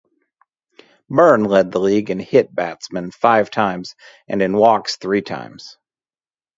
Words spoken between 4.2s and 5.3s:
and in walks three